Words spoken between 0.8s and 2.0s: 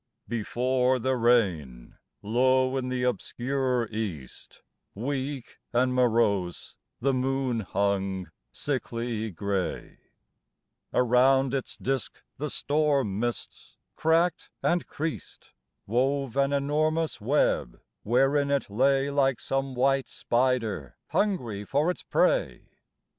the rain,